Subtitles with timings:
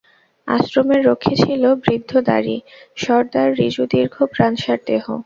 [0.47, 2.57] আশ্রমের রক্ষী ছিল বৃদ্ধ দ্বারী
[2.97, 5.05] সর্দার, ঋজু দীর্ঘ প্রাণসার দেহ।